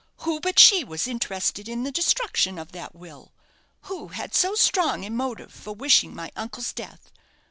"Who 0.21 0.39
but 0.39 0.57
she 0.57 0.83
was 0.83 1.05
interested 1.07 1.69
in 1.69 1.83
the 1.83 1.91
destruction 1.91 2.57
of 2.57 2.71
that 2.71 2.95
will? 2.95 3.33
Who 3.81 4.07
had 4.07 4.33
so 4.33 4.55
strong 4.55 5.05
a 5.05 5.11
motive 5.11 5.53
for 5.53 5.75
wishing 5.75 6.15
my 6.15 6.31
uncle's 6.35 6.73
death? 6.73 7.11